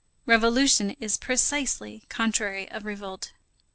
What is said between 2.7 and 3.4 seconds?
of revolt.